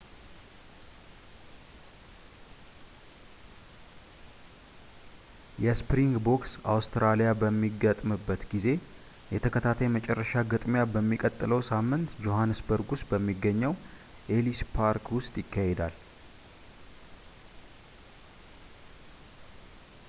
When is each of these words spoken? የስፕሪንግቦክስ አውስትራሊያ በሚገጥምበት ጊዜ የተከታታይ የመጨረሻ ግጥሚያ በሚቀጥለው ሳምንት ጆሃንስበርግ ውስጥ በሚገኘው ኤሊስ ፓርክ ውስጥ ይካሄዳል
የስፕሪንግቦክስ 5.65 6.53
አውስትራሊያ 6.75 7.29
በሚገጥምበት 7.41 8.43
ጊዜ 8.53 8.67
የተከታታይ 9.35 9.87
የመጨረሻ 9.89 10.33
ግጥሚያ 10.53 10.83
በሚቀጥለው 10.95 11.61
ሳምንት 11.71 12.15
ጆሃንስበርግ 12.27 12.95
ውስጥ 12.95 13.07
በሚገኘው 13.11 13.75
ኤሊስ 14.37 14.61
ፓርክ 14.75 15.05
ውስጥ 15.19 15.33
ይካሄዳል 15.43 15.95